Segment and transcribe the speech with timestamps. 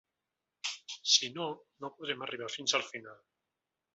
[1.15, 1.49] Si no,
[1.85, 3.23] no podrem arribar fins al final.